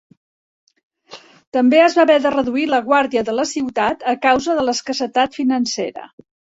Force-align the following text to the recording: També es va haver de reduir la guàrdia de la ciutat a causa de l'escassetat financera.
També 1.57 1.81
es 1.89 1.99
va 2.01 2.07
haver 2.07 2.17
de 2.25 2.33
reduir 2.37 2.65
la 2.73 2.81
guàrdia 2.89 3.25
de 3.31 3.39
la 3.43 3.47
ciutat 3.53 4.09
a 4.17 4.19
causa 4.27 4.61
de 4.61 4.69
l'escassetat 4.69 5.43
financera. 5.43 6.13